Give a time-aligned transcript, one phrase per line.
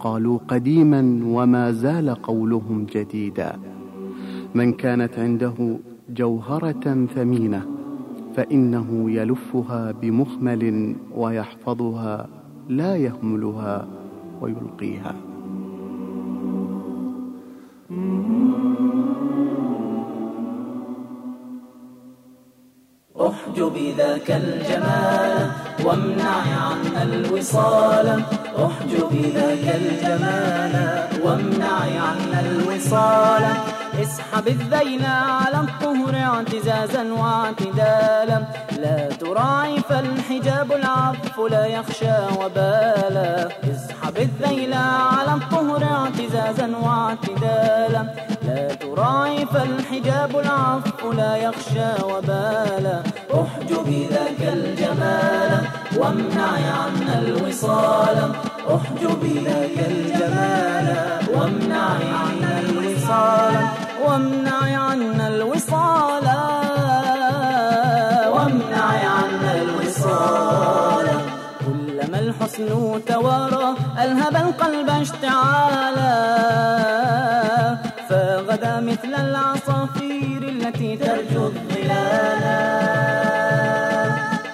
[0.00, 3.58] قالوا قديما وما زال قولهم جديدا.
[4.54, 5.78] من كانت عنده
[6.10, 7.62] جوهرة ثمينة
[8.34, 12.28] فإنه يلفها بمخمل ويحفظها
[12.68, 13.88] لا يهملها
[14.40, 15.14] ويلقيها.
[23.20, 25.59] احجب ذاك الجمال.
[25.84, 28.22] وامنع عنا الوصال.
[28.66, 30.74] احجب ذاك الجمال.
[31.24, 33.44] وامنع عنا الوصال.
[34.02, 38.42] اسحب الذيل على الطهر اعتزازا واعتدالا.
[38.78, 43.48] لا تراعي فالحجاب العف لا يخشى وبالا.
[43.72, 48.29] اسحب الذيل على الطهر اعتزازا واعتدالا.
[48.50, 53.02] لا تراعي فالحجاب العف لا يخشى وبالا
[53.40, 55.52] احجب ذاك الجمال
[55.98, 58.18] وامنع عنا الوصال.
[58.74, 60.88] احجب ذاك الجمال
[61.34, 61.88] وامنع
[62.22, 63.54] عنا الوصال.
[64.06, 66.26] وامنع عنا الوصال.
[68.34, 71.06] وامنع عنا الوصال.
[71.66, 72.70] كلما الحسن
[73.06, 76.79] توارى ألهب القلب اشتعالا.
[78.60, 82.60] فغدا مثل العصافير التي ترجو الظلالا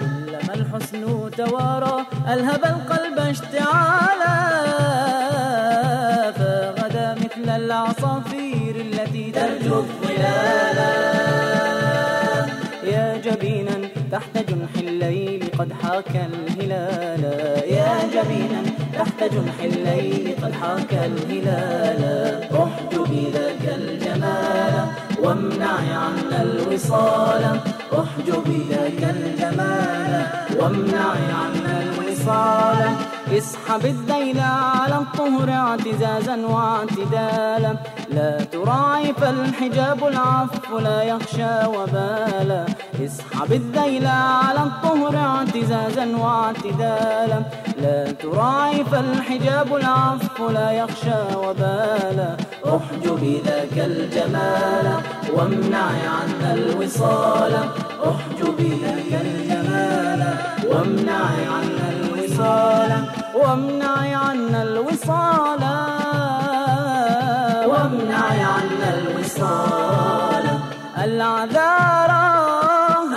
[0.00, 4.36] كلما الحسن توارى ألهب القلب اشتعالا.
[6.32, 10.92] فغدا مثل العصافير التي ترجو الظلالا
[12.84, 13.76] يا جبينا
[14.12, 17.24] تحت جنح الليل قد حاك الهلال.
[17.78, 18.62] يا جبينا
[18.98, 22.11] تحت جنح الليل قد حاك الهلال.
[25.22, 27.60] وامنع عنا الوصال
[27.92, 30.26] احجب ذاك الجمال.
[30.58, 31.10] وامنع
[31.40, 32.80] عنا الوصال
[33.38, 37.76] اسحب الذيل على الطهر اعتزازا واعتدالا.
[38.08, 42.64] لا تراعي فالحجاب العف لا يخشى وبالا.
[43.04, 47.42] اسحب الذيل على الطهر اعتزازا واعتدالا.
[47.82, 52.36] لا تراعي فالحجاب العف لا يخشى وبالا.
[52.76, 54.86] احجب ذاك الجمال
[55.34, 57.54] وامنع عنا الوصال.
[58.10, 60.22] احجب ذاك الجمال
[60.70, 61.24] وامنع
[61.54, 62.92] عنا الوصال.
[63.34, 63.96] وامنع
[64.26, 65.62] عنا الوصال.
[67.72, 70.46] وامنع عنا الوصال.
[71.04, 72.26] العذارى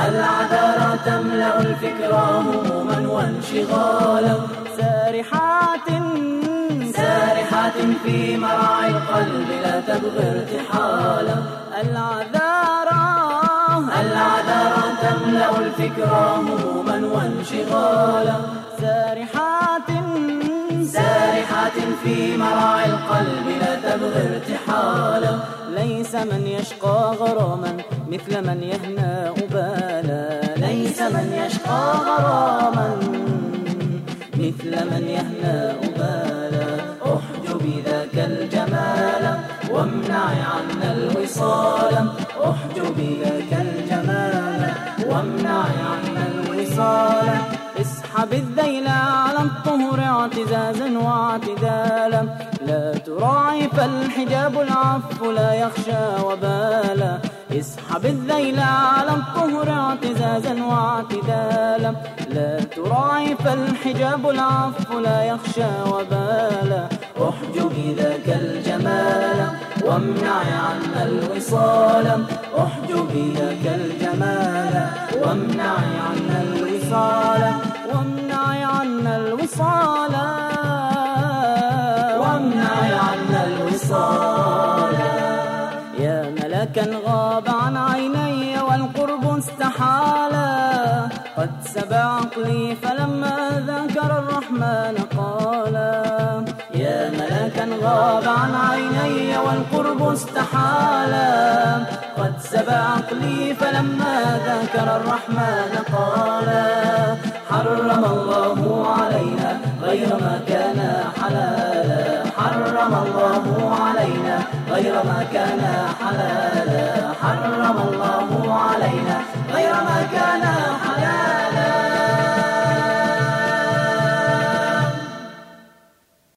[0.10, 4.36] العذارى تملأ الفكر هموما وانشغالا
[4.78, 5.88] سارحات
[7.66, 11.38] سارحات في مرعى القلب لا تبغي ارتحالا
[11.82, 13.04] العذارى.
[14.02, 18.38] العذارى تملأ الفكر هموما وانشغالا.
[18.82, 19.90] سارحات.
[20.94, 25.34] سارحات في مرعى القلب لا تبغي ارتحالا
[25.70, 27.72] ليس من يشقى غراما
[28.12, 30.24] مثل من يهنى أبالا.
[30.58, 32.90] ليس من يشقى غراما
[34.34, 35.85] مثل من يهنى أبالا
[48.16, 52.22] اسحب الذيل على الطهر اعتزازا واعتدالا.
[52.68, 57.20] لا تراعي فالحجاب العف لا يخشى وبالا.
[57.52, 61.94] اسحب الذيل على الطهر اعتزازا واعتدالا.
[62.30, 66.84] لا تراعي فالحجاب العف لا يخشى وبالا.
[67.30, 69.40] احجب ذاك الجمال
[69.86, 72.08] وامنع عنا الوصال.
[72.58, 73.75] احجب ذاك
[79.46, 80.16] الوصال
[82.20, 82.74] وامنع
[83.08, 84.96] عنا الوصال
[86.00, 93.38] يا ملكا غاب عن عيني والقرب استحالا قد سبع عقلي فلما
[93.68, 101.76] ذكر الرحمن قالا يا ملكا غاب عن عيني والقرب استحالا
[102.18, 106.95] قد سبع عقلي فلما ذكر الرحمن قالا